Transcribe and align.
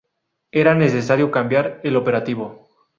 Era 0.51 0.73
necesario 0.73 1.29
cambiar 1.29 1.79
el 1.83 1.95
operativo. 1.95 2.67